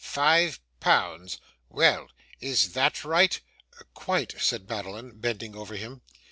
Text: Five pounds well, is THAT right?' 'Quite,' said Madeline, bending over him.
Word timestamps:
Five 0.03 0.59
pounds 0.79 1.37
well, 1.69 2.09
is 2.39 2.73
THAT 2.73 3.05
right?' 3.05 3.39
'Quite,' 3.93 4.33
said 4.41 4.67
Madeline, 4.67 5.19
bending 5.19 5.55
over 5.55 5.75
him. 5.75 6.01